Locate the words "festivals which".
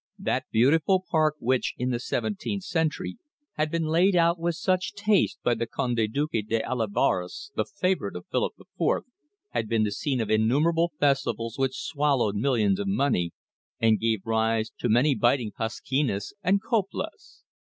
10.99-11.77